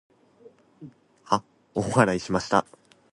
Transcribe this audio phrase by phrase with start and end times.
[1.31, 1.43] 大
[1.75, 2.65] 笑いしました。